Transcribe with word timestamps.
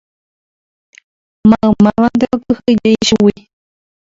Maymávante 1.49 2.25
okyhyje 2.37 2.89
ichugui. 2.95 3.37